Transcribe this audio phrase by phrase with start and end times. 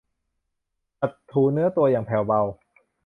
[0.99, 2.41] ขัดถูเนื้อตัวอย่างแผ่วเบา